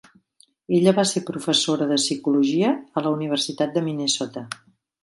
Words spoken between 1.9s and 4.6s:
de psicologia a la Universitat de Minnesota.